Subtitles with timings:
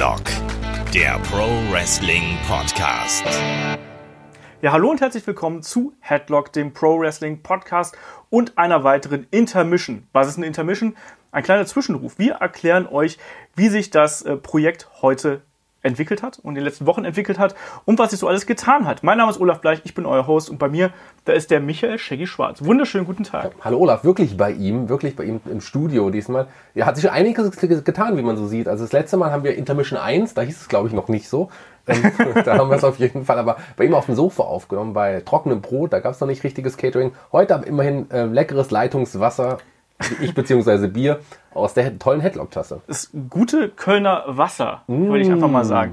[0.00, 0.22] Headlock,
[0.94, 3.22] der Pro Wrestling Podcast.
[4.62, 7.94] Ja, hallo und herzlich willkommen zu Headlock, dem Pro Wrestling Podcast
[8.30, 10.08] und einer weiteren Intermission.
[10.14, 10.96] Was ist eine Intermission?
[11.32, 12.18] Ein kleiner Zwischenruf.
[12.18, 13.18] Wir erklären euch,
[13.56, 15.42] wie sich das äh, Projekt heute
[15.82, 17.54] entwickelt hat und in den letzten Wochen entwickelt hat
[17.84, 19.02] und was sich so alles getan hat.
[19.02, 20.90] Mein Name ist Olaf Bleich, ich bin euer Host und bei mir,
[21.24, 22.64] da ist der Michael Shaggy Schwarz.
[22.64, 23.52] Wunderschönen guten Tag.
[23.62, 26.46] Hallo Olaf, wirklich bei ihm, wirklich bei ihm im Studio diesmal.
[26.74, 28.68] Ja, hat sich einiges getan, wie man so sieht.
[28.68, 31.28] Also das letzte Mal haben wir Intermission 1, da hieß es glaube ich noch nicht
[31.28, 31.48] so.
[31.86, 32.12] Ähm,
[32.44, 35.20] da haben wir es auf jeden Fall, aber bei ihm auf dem Sofa aufgenommen, bei
[35.20, 37.12] trockenem Brot, da gab es noch nicht richtiges Catering.
[37.32, 39.58] Heute aber immerhin äh, leckeres Leitungswasser,
[40.20, 41.20] ich beziehungsweise Bier
[41.52, 42.82] aus der tollen Headlock-Tasse.
[42.86, 45.92] Das ist gute Kölner Wasser, würde ich einfach mal sagen.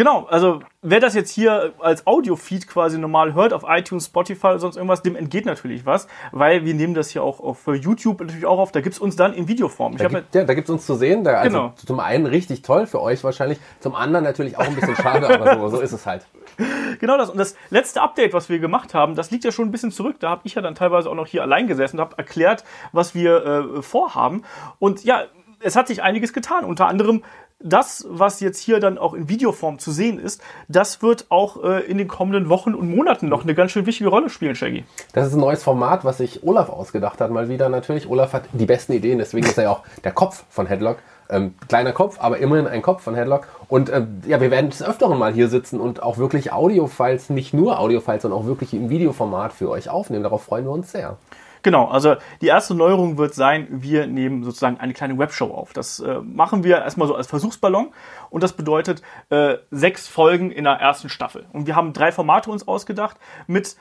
[0.00, 4.58] Genau, also wer das jetzt hier als Audio-Feed quasi normal hört, auf iTunes, Spotify oder
[4.58, 8.46] sonst irgendwas, dem entgeht natürlich was, weil wir nehmen das hier auch auf YouTube natürlich
[8.46, 8.72] auch auf.
[8.72, 9.98] Da gibt's uns dann in Videoform.
[9.98, 11.22] Da gibt, ja, da gibt's uns zu sehen.
[11.22, 11.74] Da, also Genau.
[11.84, 15.58] zum einen richtig toll für euch wahrscheinlich, zum anderen natürlich auch ein bisschen schade, aber
[15.58, 16.24] so, so ist es halt.
[16.98, 17.30] Genau das.
[17.30, 20.16] Und das letzte Update, was wir gemacht haben, das liegt ja schon ein bisschen zurück.
[20.20, 23.14] Da habe ich ja dann teilweise auch noch hier allein gesessen und habe erklärt, was
[23.14, 24.42] wir äh, vorhaben.
[24.78, 25.24] Und ja,
[25.60, 26.64] es hat sich einiges getan.
[26.64, 27.22] Unter anderem
[27.62, 31.80] das, was jetzt hier dann auch in Videoform zu sehen ist, das wird auch äh,
[31.80, 34.84] in den kommenden Wochen und Monaten noch eine ganz schön wichtige Rolle spielen, Shaggy.
[35.12, 38.08] Das ist ein neues Format, was sich Olaf ausgedacht hat, mal wieder natürlich.
[38.08, 40.98] Olaf hat die besten Ideen, deswegen ist er ja auch der Kopf von Headlock.
[41.28, 43.46] Ähm, kleiner Kopf, aber immerhin ein Kopf von Headlock.
[43.68, 47.54] Und ähm, ja, wir werden des Öfteren mal hier sitzen und auch wirklich Audiofiles, nicht
[47.54, 50.24] nur Audiofiles, sondern auch wirklich im Videoformat für euch aufnehmen.
[50.24, 51.18] Darauf freuen wir uns sehr.
[51.62, 55.72] Genau, also die erste Neuerung wird sein, wir nehmen sozusagen eine kleine Webshow auf.
[55.72, 57.92] Das äh, machen wir erstmal so als Versuchsballon
[58.30, 61.46] und das bedeutet äh, sechs Folgen in der ersten Staffel.
[61.52, 63.16] Und wir haben drei Formate uns ausgedacht
[63.46, 63.76] mit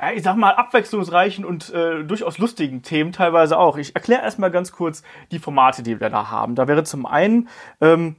[0.00, 3.76] ja, ich sag mal, abwechslungsreichen und äh, durchaus lustigen Themen teilweise auch.
[3.76, 6.54] Ich erkläre erstmal ganz kurz die Formate, die wir da haben.
[6.54, 7.48] Da wäre zum einen,
[7.80, 8.16] ähm,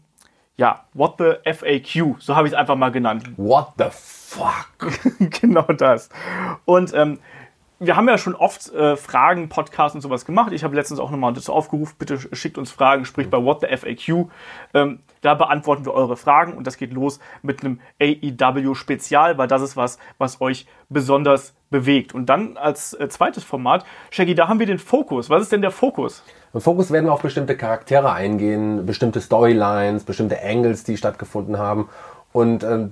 [0.57, 3.31] ja, What the FAQ, so habe ich es einfach mal genannt.
[3.35, 4.69] What the fuck?
[5.41, 6.09] genau das.
[6.65, 7.19] Und ähm,
[7.81, 10.51] wir haben ja schon oft äh, Fragen, Podcasts und sowas gemacht.
[10.51, 13.75] Ich habe letztens auch nochmal dazu aufgerufen, bitte schickt uns Fragen, sprich bei What the
[13.75, 14.29] FAQ.
[14.75, 19.63] Ähm, da beantworten wir eure Fragen und das geht los mit einem AEW-Spezial, weil das
[19.63, 22.13] ist was, was euch besonders bewegt.
[22.13, 25.31] Und dann als äh, zweites Format, Shaggy, da haben wir den Fokus.
[25.31, 26.23] Was ist denn der Fokus?
[26.53, 31.89] Im Fokus werden wir auf bestimmte Charaktere eingehen, bestimmte Storylines, bestimmte Angles, die stattgefunden haben.
[32.33, 32.91] Und ähm,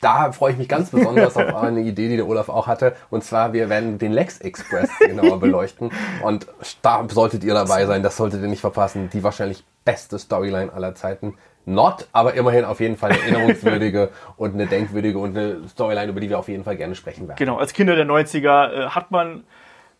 [0.00, 2.94] da freue ich mich ganz besonders auf eine Idee, die der Olaf auch hatte.
[3.10, 5.90] Und zwar, wir werden den Lex Express genauer beleuchten.
[6.22, 6.46] Und
[6.82, 9.10] da solltet ihr dabei sein, das solltet ihr nicht verpassen.
[9.12, 11.34] Die wahrscheinlich beste Storyline aller Zeiten.
[11.66, 14.08] Not, aber immerhin auf jeden Fall eine erinnerungswürdige
[14.38, 17.36] und eine denkwürdige und eine Storyline, über die wir auf jeden Fall gerne sprechen werden.
[17.38, 19.44] Genau, als Kinder der 90er äh, hat man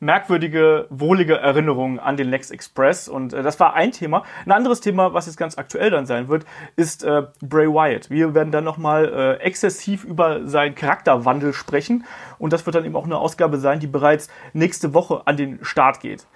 [0.00, 3.08] merkwürdige, wohlige Erinnerungen an den Lex Express.
[3.08, 4.24] Und äh, das war ein Thema.
[4.44, 6.44] Ein anderes Thema, was jetzt ganz aktuell dann sein wird,
[6.76, 8.10] ist äh, Bray Wyatt.
[8.10, 12.04] Wir werden dann nochmal äh, exzessiv über seinen Charakterwandel sprechen.
[12.38, 15.62] Und das wird dann eben auch eine Ausgabe sein, die bereits nächste Woche an den
[15.62, 16.26] Start geht.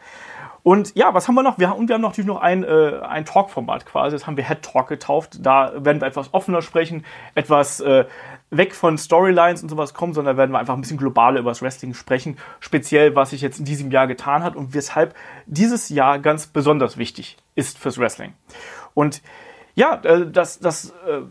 [0.65, 1.59] Und ja, was haben wir noch?
[1.59, 4.17] Wir haben, und wir haben natürlich noch ein, äh, ein Talk-Format quasi.
[4.17, 5.37] Das haben wir Head Talk getauft.
[5.45, 7.05] Da werden wir etwas offener sprechen,
[7.35, 8.07] etwas äh,
[8.49, 11.61] weg von Storylines und sowas kommen, sondern werden wir einfach ein bisschen globaler über das
[11.61, 12.39] Wrestling sprechen.
[12.61, 15.15] Speziell, was sich jetzt in diesem Jahr getan hat und weshalb
[15.45, 18.33] dieses Jahr ganz besonders wichtig ist fürs Wrestling.
[18.95, 19.21] Und
[19.75, 21.25] ja, äh, das, das äh,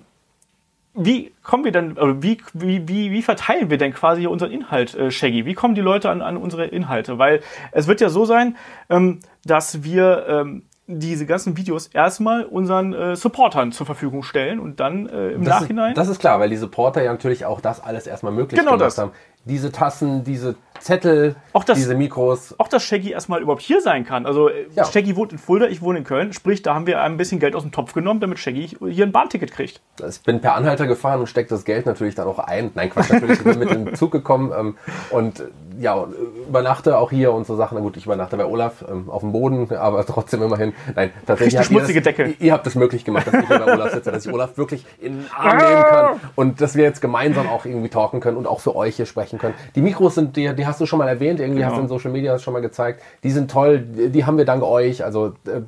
[0.96, 4.94] wie kommen wir denn, äh, wie, wie, wie, wie verteilen wir denn quasi unseren Inhalt,
[4.96, 5.46] äh, Shaggy?
[5.46, 7.18] Wie kommen die Leute an, an unsere Inhalte?
[7.18, 8.58] Weil es wird ja so sein,
[8.90, 14.80] ähm, dass wir ähm, diese ganzen Videos erstmal unseren äh, Supportern zur Verfügung stellen und
[14.80, 15.92] dann äh, im Das Nachhinein.
[15.92, 18.74] Ist, das ist klar, weil die Supporter ja natürlich auch das alles erstmal möglich Genau
[18.74, 18.98] gemacht das.
[18.98, 19.12] haben.
[19.46, 22.56] Diese Tassen, diese Zettel, Auch das- diese Mikros.
[22.60, 24.26] auch dass Shaggy erstmal überhaupt hier sein kann.
[24.26, 24.86] Also äh, Ja.
[24.86, 26.32] Shaggy wohnt in Fulda, ich wohne in Köln.
[26.34, 29.12] Sprich, da haben wir ein bisschen Geld aus dem Topf genommen, damit Shaggy hier ein
[29.12, 29.82] Bahnticket kriegt.
[30.08, 32.72] Ich bin per Anhalter gefahren und stecke das Geld natürlich dann auch ein.
[32.76, 34.78] Nein, Quatsch, natürlich ich bin mit dem Zug gekommen ähm,
[35.10, 35.44] und
[35.84, 37.78] ja, und, äh, übernachte auch hier und so Sachen.
[37.78, 40.74] Na gut, ich übernachte bei Olaf ähm, auf dem Boden, aber trotzdem immerhin.
[40.96, 41.60] Nein, tatsächlich.
[41.60, 42.30] Richtig ihr schmutzige das, Decke.
[42.32, 44.86] Ihr, ihr habt es möglich gemacht, dass ich bei Olaf sitze, dass ich Olaf wirklich
[45.02, 48.48] in den Arm nehmen kann und dass wir jetzt gemeinsam auch irgendwie talken können und
[48.48, 49.54] auch für euch hier sprechen können.
[49.76, 52.12] Die Mikros sind, die, die hast du schon mal erwähnt, irgendwie hast du in Social
[52.12, 53.02] Media schon mal gezeigt.
[53.24, 55.04] Die sind toll, die, haben wir dank euch.
[55.04, 55.62] Also äh,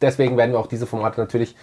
[0.00, 1.56] deswegen werden wir auch diese Formate natürlich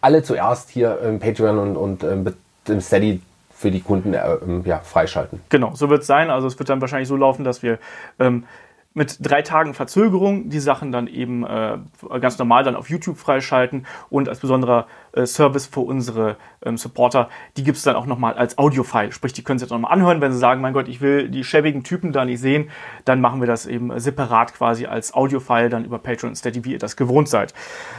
[0.00, 2.34] alle zuerst hier im Patreon und, und ähm,
[2.66, 3.20] dem Steady
[3.62, 5.40] für die Kunden äh, ähm, ja, freischalten.
[5.48, 6.30] Genau, so wird es sein.
[6.30, 7.78] Also es wird dann wahrscheinlich so laufen, dass wir
[8.18, 8.44] ähm,
[8.94, 11.78] mit drei Tagen Verzögerung die Sachen dann eben äh,
[12.20, 17.28] ganz normal dann auf YouTube freischalten und als besonderer äh, Service für unsere ähm, Supporter,
[17.56, 19.12] die gibt es dann auch nochmal als Audio-File.
[19.12, 21.44] Sprich, die können Sie jetzt nochmal anhören, wenn Sie sagen, mein Gott, ich will die
[21.44, 22.70] schäbigen Typen da nicht sehen,
[23.04, 26.72] dann machen wir das eben separat quasi als Audio-File dann über Patreon und Steady, wie
[26.72, 27.54] ihr das gewohnt seid.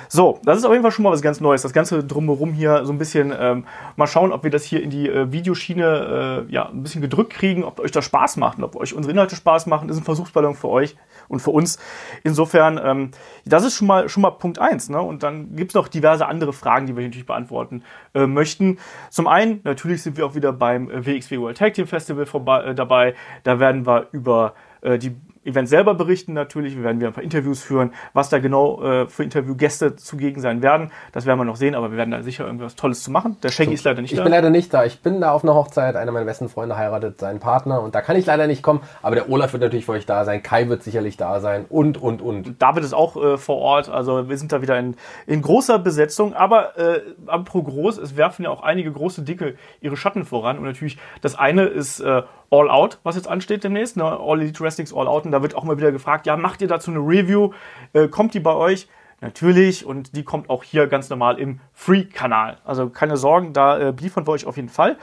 [0.10, 1.62] So, das ist auf jeden Fall schon mal was ganz Neues.
[1.62, 4.90] Das Ganze drumherum hier so ein bisschen ähm, mal schauen, ob wir das hier in
[4.90, 8.64] die äh, Videoschiene äh, ja, ein bisschen gedrückt kriegen, ob euch das Spaß macht und
[8.64, 9.90] ob euch unsere Inhalte Spaß machen.
[9.90, 10.83] Ist ein Versuchsballon für euch
[11.28, 11.80] und für uns.
[12.24, 13.12] Insofern, ähm,
[13.46, 14.90] das ist schon mal, schon mal Punkt eins.
[14.90, 15.02] Ne?
[15.02, 17.84] Und dann gibt es noch diverse andere Fragen, die wir natürlich beantworten
[18.14, 18.78] äh, möchten.
[19.10, 22.64] Zum einen, natürlich sind wir auch wieder beim äh, WXW World Tag Team Festival vorbei,
[22.64, 23.16] äh, dabei.
[23.44, 26.76] Da werden wir über äh, die Event selber berichten natürlich.
[26.76, 27.94] Wir werden wieder ein paar Interviews führen.
[28.14, 31.92] Was da genau äh, für Interviewgäste zugegen sein werden, das werden wir noch sehen, aber
[31.92, 33.38] wir werden da sicher irgendwas Tolles zu machen.
[33.44, 34.22] Der Shaggy so, ist leider nicht ich da.
[34.22, 34.86] Ich bin leider nicht da.
[34.86, 35.96] Ich bin da auf einer Hochzeit.
[35.96, 38.82] Einer meiner besten Freunde heiratet seinen Partner und da kann ich leider nicht kommen.
[39.02, 40.42] Aber der Olaf wird natürlich für euch da sein.
[40.44, 42.62] Kai wird sicherlich da sein und, und, und.
[42.62, 43.90] David ist auch äh, vor Ort.
[43.90, 44.96] Also wir sind da wieder in,
[45.28, 46.34] in großer Besetzung.
[46.34, 50.58] Aber äh, apropos groß, es werfen ja auch einige große Dicke ihre Schatten voran.
[50.58, 52.24] Und natürlich, das eine ist äh,
[52.54, 54.04] All Out, was jetzt ansteht demnächst, ne?
[54.04, 55.26] All Elite Wrestling's All Out.
[55.34, 57.52] Da wird auch mal wieder gefragt, ja, macht ihr dazu eine Review?
[57.94, 58.88] Äh, kommt die bei euch?
[59.20, 59.86] Natürlich.
[59.86, 62.58] Und die kommt auch hier ganz normal im Free-Kanal.
[62.66, 64.98] Also keine Sorgen, da äh, liefern wir euch auf jeden Fall.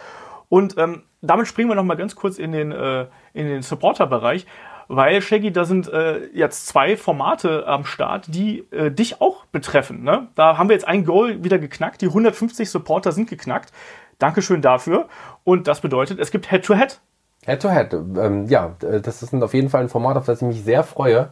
[0.49, 4.47] Und ähm, damit springen wir noch mal ganz kurz in den, äh, den Supporter-Bereich.
[4.89, 10.03] Weil, Shaggy, da sind äh, jetzt zwei Formate am Start, die äh, dich auch betreffen.
[10.03, 10.29] Ne?
[10.35, 12.03] Da haben wir jetzt ein Goal wieder geknackt.
[12.03, 13.73] Die 150 Supporter sind geknackt.
[14.19, 15.09] Dankeschön dafür.
[15.45, 16.91] Und das bedeutet, es gibt Head-to-Head.
[16.91, 16.99] -Head
[17.47, 20.85] Head-to-Head, ähm, ja, das ist auf jeden Fall ein Format, auf das ich mich sehr
[20.85, 21.31] freue.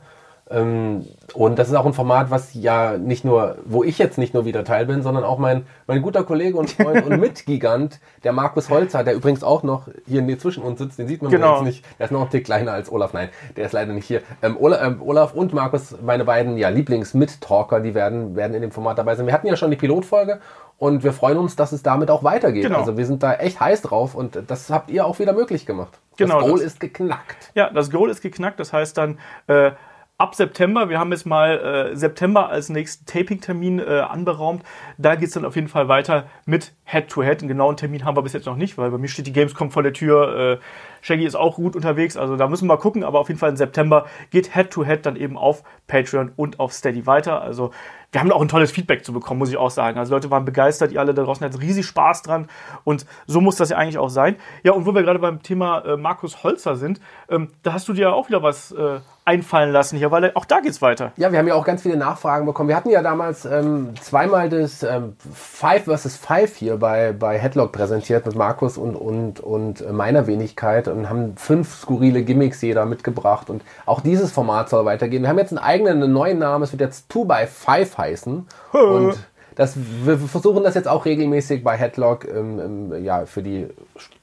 [0.50, 4.32] Ähm, und das ist auch ein Format, was ja nicht nur, wo ich jetzt nicht
[4.32, 8.32] nur wieder Teil bin, sondern auch mein, mein guter Kollege und Freund und Mitgigant, der
[8.32, 11.56] Markus Holzer, der übrigens auch noch hier zwischen uns sitzt, den sieht man genau.
[11.56, 11.84] jetzt nicht.
[11.98, 13.12] Der ist noch ein Tick kleiner als Olaf.
[13.12, 14.22] Nein, der ist leider nicht hier.
[14.42, 18.70] Ähm, Olaf, ähm, Olaf, und Markus, meine beiden ja, Lieblings-Mit-Talker, die werden, werden in dem
[18.70, 19.26] Format dabei sein.
[19.26, 20.40] Wir hatten ja schon die Pilotfolge
[20.78, 22.64] und wir freuen uns, dass es damit auch weitergeht.
[22.64, 22.78] Genau.
[22.78, 25.98] Also wir sind da echt heiß drauf und das habt ihr auch wieder möglich gemacht.
[26.16, 27.50] Genau, das Goal das, ist geknackt.
[27.54, 28.60] Ja, das Goal ist geknackt.
[28.60, 29.72] Das heißt dann äh,
[30.18, 34.62] ab September, wir haben jetzt mal äh, September als nächsten Taping-Termin äh, anberaumt.
[34.98, 37.38] Da geht es dann auf jeden Fall weiter mit Head-to-Head.
[37.38, 37.40] -Head.
[37.40, 39.70] Einen genauen Termin haben wir bis jetzt noch nicht, weil bei mir steht die Gamescom
[39.70, 40.58] vor der Tür.
[40.58, 40.58] Äh,
[41.00, 43.04] Shaggy ist auch gut unterwegs, also da müssen wir mal gucken.
[43.04, 46.72] Aber auf jeden Fall im September geht Head-to-Head -Head dann eben auf Patreon und auf
[46.72, 47.40] Steady weiter.
[47.40, 47.70] Also
[48.12, 49.98] wir haben auch ein tolles Feedback zu bekommen, muss ich auch sagen.
[49.98, 52.48] Also Leute waren begeistert, ihr alle da draußen hattet riesig Spaß dran
[52.84, 54.36] und so muss das ja eigentlich auch sein.
[54.62, 57.92] Ja, und wo wir gerade beim Thema äh, Markus Holzer sind, ähm, da hast du
[57.92, 61.12] dir ja auch wieder was äh, einfallen lassen hier, weil auch da geht's weiter.
[61.16, 62.70] Ja, wir haben ja auch ganz viele Nachfragen bekommen.
[62.70, 66.16] Wir hatten ja damals ähm, zweimal das ähm, Five vs.
[66.16, 71.36] Five hier bei, bei Headlock präsentiert mit Markus und, und, und meiner Wenigkeit und haben
[71.36, 75.22] fünf skurrile Gimmicks jeder mitgebracht und auch dieses Format soll weitergehen.
[75.22, 78.46] Wir haben jetzt einen eigenen, einen neuen Namen, es wird jetzt Two by Five heißen
[78.72, 79.18] und
[79.58, 83.66] das, wir versuchen das jetzt auch regelmäßig bei Headlock ähm, ähm, ja, für die,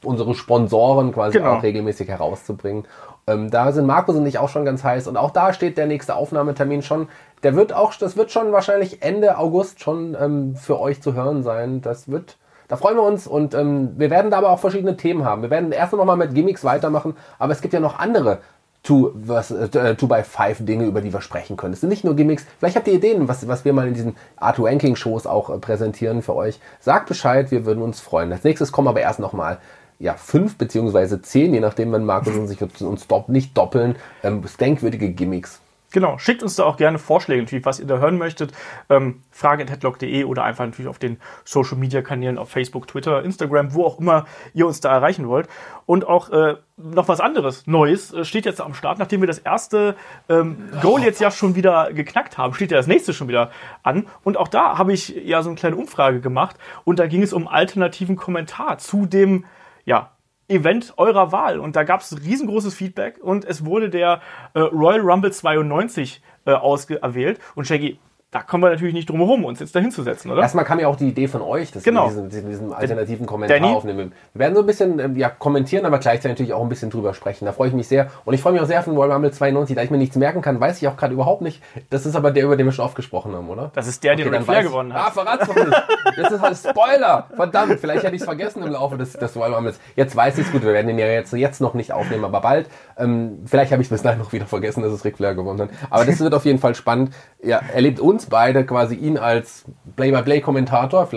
[0.01, 1.57] unsere Sponsoren quasi genau.
[1.57, 2.85] auch regelmäßig herauszubringen.
[3.27, 5.87] Ähm, da sind Markus und ich auch schon ganz heiß und auch da steht der
[5.87, 7.07] nächste Aufnahmetermin schon.
[7.41, 11.41] Der wird auch, das wird schon wahrscheinlich Ende August schon ähm, für euch zu hören
[11.41, 11.81] sein.
[11.81, 12.37] Das wird,
[12.67, 15.41] da freuen wir uns und ähm, wir werden da aber auch verschiedene Themen haben.
[15.41, 18.41] Wir werden erst noch mal mit Gimmicks weitermachen, aber es gibt ja noch andere
[18.83, 21.73] Two, was, äh, two by Five Dinge, über die wir sprechen können.
[21.73, 22.45] Es sind nicht nur Gimmicks.
[22.59, 25.57] Vielleicht habt ihr Ideen, was, was wir mal in diesen Art Ranking Shows auch äh,
[25.57, 26.59] präsentieren für euch.
[26.79, 28.31] Sagt Bescheid, wir würden uns freuen.
[28.31, 29.57] Als nächstes kommen aber erst noch mal
[29.99, 34.43] ja, fünf beziehungsweise zehn, je nachdem, wenn Markus und sich uns dopp, nicht doppeln, ähm,
[34.59, 35.61] denkwürdige Gimmicks.
[35.95, 38.51] Genau, schickt uns da auch gerne Vorschläge, natürlich, was ihr da hören möchtet.
[38.89, 43.85] Ähm, Frage.headlock.de oder einfach natürlich auf den Social Media Kanälen auf Facebook, Twitter, Instagram, wo
[43.85, 45.47] auch immer ihr uns da erreichen wollt.
[45.85, 48.99] Und auch äh, noch was anderes, Neues, äh, steht jetzt am Start.
[48.99, 49.95] Nachdem wir das erste
[50.27, 54.05] ähm, Goal jetzt ja schon wieder geknackt haben, steht ja das nächste schon wieder an.
[54.25, 57.31] Und auch da habe ich ja so eine kleine Umfrage gemacht und da ging es
[57.31, 59.45] um alternativen Kommentar zu dem
[59.85, 60.11] ja,
[60.47, 61.59] Event eurer Wahl.
[61.59, 64.21] Und da gab es riesengroßes Feedback und es wurde der
[64.53, 67.39] äh, Royal Rumble 92 äh, ausgewählt.
[67.55, 67.99] Und Shaggy,
[68.35, 70.41] da kommen wir natürlich nicht drum herum, uns jetzt da hinzusetzen, oder?
[70.41, 72.13] Erstmal kam ja auch die Idee von euch, dass genau.
[72.13, 73.73] wir diesen, diesen alternativen Kommentar Danny?
[73.73, 74.11] aufnehmen.
[74.33, 77.13] Wir werden so ein bisschen ähm, ja, kommentieren, aber gleichzeitig natürlich auch ein bisschen drüber
[77.13, 77.45] sprechen.
[77.45, 78.11] Da freue ich mich sehr.
[78.25, 79.77] Und ich freue mich auch sehr auf den Royal Rumble 92.
[79.77, 81.63] Da ich mir nichts merken kann, weiß ich auch gerade überhaupt nicht.
[81.89, 83.71] Das ist aber der, über den wir schon oft gesprochen haben, oder?
[83.73, 85.07] Das ist der, okay, der Ric Flair gewonnen hat.
[85.07, 85.83] Ah, verrat's doch nicht.
[86.17, 87.27] Das ist halt Spoiler.
[87.37, 89.79] Verdammt, vielleicht hätte ich es vergessen im Laufe des, des Royal Rumbles.
[89.95, 90.63] Jetzt weiß ich es gut.
[90.63, 92.67] Wir werden den ja jetzt, jetzt noch nicht aufnehmen, aber bald.
[92.97, 95.69] Ähm, vielleicht habe ich bis dahin noch wieder vergessen, dass es Ric Flair gewonnen hat.
[95.89, 97.11] Aber das wird auf jeden Fall spannend.
[97.45, 101.07] Ja, erlebt uns beide quasi ihn als Play-by-Play-Kommentator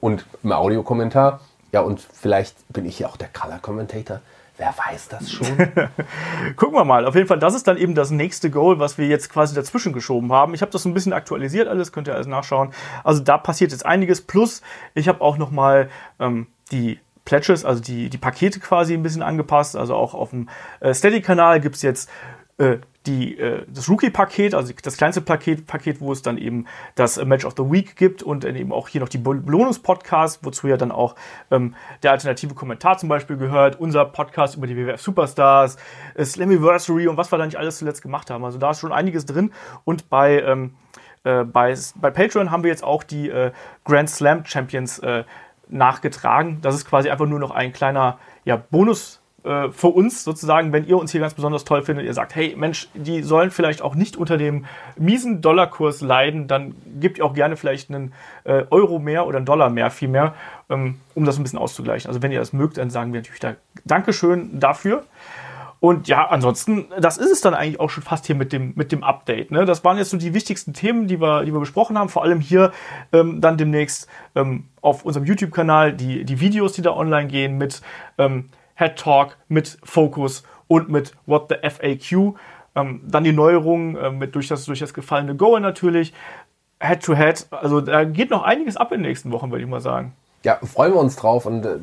[0.00, 1.40] und im Audiokommentar.
[1.72, 4.20] Ja, und vielleicht bin ich ja auch der Color-Commentator.
[4.58, 5.46] Wer weiß das schon?
[6.56, 7.06] Gucken wir mal.
[7.06, 9.92] Auf jeden Fall, das ist dann eben das nächste Goal, was wir jetzt quasi dazwischen
[9.92, 10.54] geschoben haben.
[10.54, 12.70] Ich habe das so ein bisschen aktualisiert alles, könnt ihr alles nachschauen.
[13.04, 14.22] Also da passiert jetzt einiges.
[14.22, 14.62] Plus,
[14.94, 19.22] ich habe auch noch mal ähm, die Pledges, also die, die Pakete quasi ein bisschen
[19.22, 19.76] angepasst.
[19.76, 20.48] Also auch auf dem
[20.80, 22.08] äh, Steady-Kanal gibt's jetzt
[22.58, 27.22] äh, die, äh, das Rookie-Paket, also das kleinste Paket, Paket, wo es dann eben das
[27.24, 30.90] Match of the Week gibt und eben auch hier noch die Belohnungspodcasts, wozu ja dann
[30.90, 31.14] auch
[31.50, 35.76] ähm, der alternative Kommentar zum Beispiel gehört, unser Podcast über die WWF Superstars,
[36.14, 38.44] äh, Slammiversary und was wir da nicht alles zuletzt gemacht haben.
[38.44, 39.52] Also da ist schon einiges drin
[39.84, 40.74] und bei ähm,
[41.24, 43.52] äh, bei, bei Patreon haben wir jetzt auch die äh,
[43.84, 45.24] Grand Slam Champions äh,
[45.68, 46.60] nachgetragen.
[46.62, 50.86] Das ist quasi einfach nur noch ein kleiner ja, Bonus äh, für uns sozusagen, wenn
[50.86, 53.94] ihr uns hier ganz besonders toll findet, ihr sagt, hey Mensch, die sollen vielleicht auch
[53.94, 54.64] nicht unter dem
[54.96, 58.12] miesen Dollarkurs leiden, dann gebt ihr auch gerne vielleicht einen
[58.44, 60.34] äh, Euro mehr oder einen Dollar mehr, viel mehr,
[60.68, 62.08] ähm, um das ein bisschen auszugleichen.
[62.08, 65.04] Also wenn ihr das mögt, dann sagen wir natürlich da Dankeschön dafür.
[65.78, 68.90] Und ja, ansonsten, das ist es dann eigentlich auch schon fast hier mit dem, mit
[68.90, 69.52] dem Update.
[69.52, 69.66] Ne?
[69.66, 72.08] Das waren jetzt so die wichtigsten Themen, die wir, die wir besprochen haben.
[72.08, 72.72] Vor allem hier
[73.12, 77.82] ähm, dann demnächst ähm, auf unserem YouTube-Kanal die, die Videos, die da online gehen mit
[78.18, 82.36] ähm, Head Talk, mit Focus und mit What the FAQ.
[82.74, 86.12] Ähm, dann die Neuerungen äh, mit durch das, durch das gefallene Go natürlich.
[86.80, 87.46] Head to Head.
[87.50, 90.14] Also da geht noch einiges ab in den nächsten Wochen, würde ich mal sagen.
[90.44, 91.78] Ja, freuen wir uns drauf und äh,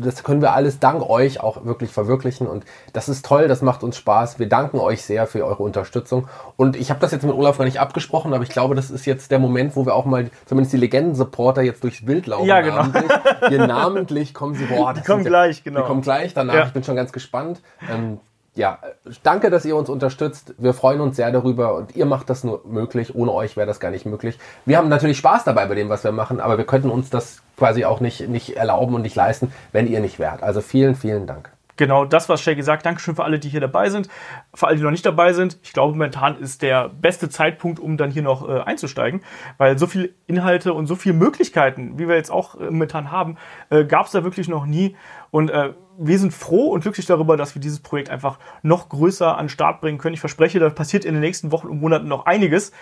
[0.00, 3.82] das können wir alles dank euch auch wirklich verwirklichen und das ist toll, das macht
[3.82, 4.38] uns Spaß.
[4.38, 7.64] Wir danken euch sehr für eure Unterstützung und ich habe das jetzt mit Olaf gar
[7.64, 10.72] nicht abgesprochen, aber ich glaube, das ist jetzt der Moment, wo wir auch mal zumindest
[10.72, 12.46] die Legenden-Supporter jetzt durchs Bild laufen.
[12.46, 12.76] Ja, genau.
[12.76, 13.12] Namentlich.
[13.48, 15.80] Hier namentlich kommen sie, boah, die kommen gleich, genau.
[15.80, 16.66] Die kommen gleich, danach, Ja.
[16.66, 17.60] ich bin schon ganz gespannt.
[17.90, 18.18] Ähm,
[18.58, 18.80] ja,
[19.22, 20.52] danke, dass ihr uns unterstützt.
[20.58, 23.14] Wir freuen uns sehr darüber und ihr macht das nur möglich.
[23.14, 24.38] Ohne euch wäre das gar nicht möglich.
[24.66, 27.40] Wir haben natürlich Spaß dabei bei dem, was wir machen, aber wir könnten uns das
[27.56, 30.42] quasi auch nicht, nicht erlauben und nicht leisten, wenn ihr nicht wärt.
[30.42, 31.50] Also vielen, vielen Dank.
[31.78, 32.84] Genau, das, was Shaggy sagt.
[32.84, 34.08] Dankeschön für alle, die hier dabei sind.
[34.52, 35.58] Für alle, die noch nicht dabei sind.
[35.62, 39.22] Ich glaube, momentan ist der beste Zeitpunkt, um dann hier noch äh, einzusteigen,
[39.58, 43.36] weil so viele Inhalte und so viele Möglichkeiten, wie wir jetzt auch äh, momentan haben,
[43.70, 44.96] äh, gab es da wirklich noch nie.
[45.30, 49.38] Und äh, wir sind froh und glücklich darüber, dass wir dieses Projekt einfach noch größer
[49.38, 50.14] an den Start bringen können.
[50.14, 52.72] Ich verspreche, da passiert in den nächsten Wochen und Monaten noch einiges.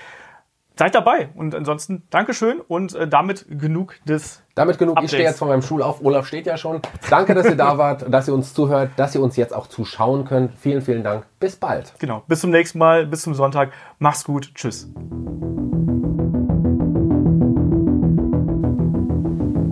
[0.79, 4.99] Seid dabei und ansonsten Dankeschön und äh, damit genug des Damit genug.
[4.99, 5.11] Updates.
[5.11, 6.05] Ich stehe jetzt von meinem Stuhl auf.
[6.05, 6.83] Olaf steht ja schon.
[7.09, 10.27] Danke, dass ihr da wart, dass ihr uns zuhört, dass ihr uns jetzt auch zuschauen
[10.27, 10.53] könnt.
[10.59, 11.25] Vielen, vielen Dank.
[11.41, 11.95] Bis bald.
[11.99, 12.25] Genau.
[12.29, 13.73] Bis zum nächsten Mal, bis zum Sonntag.
[13.99, 14.55] Mach's gut.
[14.55, 14.91] Tschüss.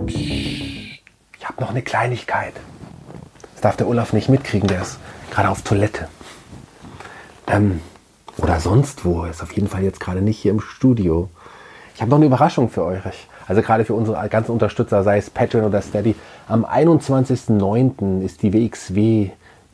[0.07, 1.03] Ich
[1.43, 2.53] habe noch eine Kleinigkeit.
[3.53, 4.97] Das darf der Olaf nicht mitkriegen, der ist
[5.29, 6.07] gerade auf Toilette.
[7.45, 7.79] Ähm,
[8.37, 9.25] oder sonst wo.
[9.25, 11.29] Ist auf jeden Fall jetzt gerade nicht hier im Studio.
[11.95, 13.27] Ich habe noch eine Überraschung für euch.
[13.47, 16.15] Also gerade für unsere ganzen Unterstützer, sei es Patreon oder Steady.
[16.47, 18.21] Am 21.09.
[18.21, 19.29] ist die WXW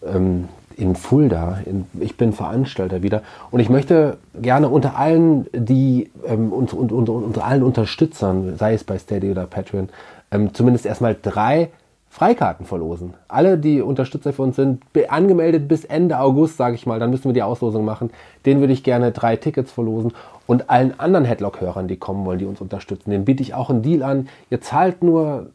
[0.06, 1.60] ähm, in Fulda.
[1.66, 3.24] In, ich bin Veranstalter wieder.
[3.50, 8.84] Und ich möchte gerne unter allen, die ähm, unter, unter, unter allen Unterstützern, sei es
[8.84, 9.90] bei Steady oder Patreon,
[10.32, 11.70] ähm, zumindest erstmal drei
[12.12, 13.14] Freikarten verlosen.
[13.30, 17.24] Alle, die Unterstützer für uns sind, angemeldet bis Ende August, sage ich mal, dann müssen
[17.24, 18.12] wir die Auslosung machen.
[18.46, 20.12] Den würde ich gerne drei Tickets verlosen.
[20.46, 23.82] Und allen anderen Headlock-Hörern, die kommen wollen, die uns unterstützen, den biete ich auch einen
[23.82, 24.28] Deal an.
[24.50, 25.52] Ihr zahlt nur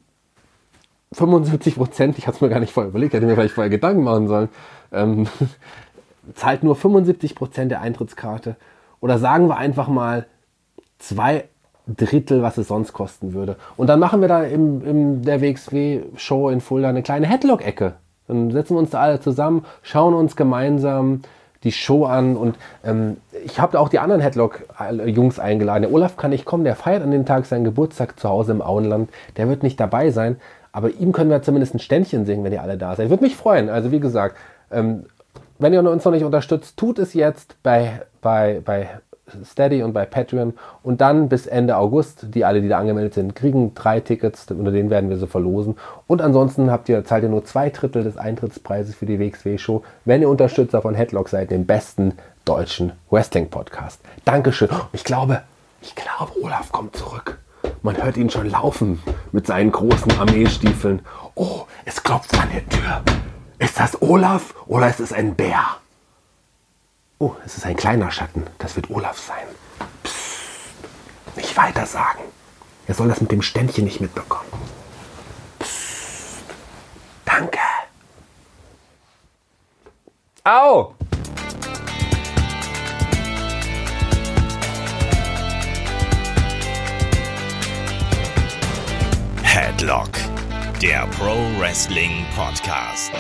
[1.13, 4.03] 75 Prozent, ich hatte es mir gar nicht vorher überlegt, hätte mir vielleicht vorher Gedanken
[4.03, 4.49] machen sollen,
[4.93, 5.27] ähm,
[6.35, 8.57] zahlt nur 75 Prozent der Eintrittskarte.
[9.01, 10.25] Oder sagen wir einfach mal
[10.99, 11.45] zwei
[11.87, 13.57] Drittel, was es sonst kosten würde.
[13.77, 17.95] Und dann machen wir da im, im der WXW-Show in Fulda eine kleine Headlock-Ecke.
[18.27, 21.23] Dann setzen wir uns da alle zusammen, schauen uns gemeinsam
[21.63, 25.83] die Show an und ähm, ich habe auch die anderen Headlock-Jungs eingeladen.
[25.83, 28.63] Der Olaf kann nicht kommen, der feiert an dem Tag seinen Geburtstag zu Hause im
[28.63, 29.11] Auenland.
[29.37, 30.37] Der wird nicht dabei sein,
[30.73, 33.11] aber ihm können wir zumindest ein Ständchen singen, wenn ihr alle da seid.
[33.11, 33.69] Würde mich freuen.
[33.69, 34.37] Also wie gesagt,
[34.71, 35.07] ähm,
[35.59, 38.89] wenn ihr uns noch nicht unterstützt, tut es jetzt bei, bei, bei
[39.45, 43.35] Steady und bei Patreon und dann bis Ende August, die alle, die da angemeldet sind,
[43.35, 45.77] kriegen drei Tickets, unter denen werden wir sie verlosen.
[46.07, 50.23] Und ansonsten habt ihr, zahlt ihr nur zwei Drittel des Eintrittspreises für die WXW-Show, wenn
[50.23, 52.15] ihr Unterstützer von Headlock seid, dem besten
[52.45, 54.01] deutschen Wrestling-Podcast.
[54.25, 54.69] Dankeschön.
[54.93, 55.43] Ich glaube,
[55.83, 57.39] ich glaube, Olaf kommt zurück.
[57.83, 59.03] Man hört ihn schon laufen
[59.33, 61.01] mit seinen großen Armeestiefeln.
[61.35, 63.03] Oh, es klopft an der Tür.
[63.59, 65.65] Ist das Olaf oder ist es ein Bär?
[67.19, 68.45] Oh, es ist ein kleiner Schatten.
[68.59, 69.47] Das wird Olaf sein.
[70.03, 70.37] Psst.
[71.35, 72.21] Nicht weiter sagen.
[72.87, 74.53] Er soll das mit dem Ständchen nicht mitbekommen.
[75.59, 76.45] Psst.
[77.25, 77.59] Danke.
[80.45, 80.95] Au!
[89.43, 90.11] Headlock,
[90.83, 93.13] der Pro Wrestling Podcast.